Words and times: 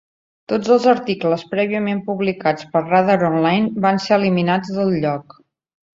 Tots 0.53 0.71
els 0.75 0.87
articles 0.93 1.43
prèviament 1.51 2.01
publicats 2.09 2.67
per 2.73 2.83
Radar 2.87 3.19
Online 3.31 3.85
van 3.85 4.03
ser 4.07 4.19
eliminats 4.21 4.77
del 4.79 4.95
lloc. 5.05 5.37